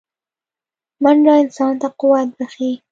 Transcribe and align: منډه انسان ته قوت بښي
منډه 1.03 1.33
انسان 1.43 1.73
ته 1.81 1.87
قوت 1.99 2.29
بښي 2.37 2.71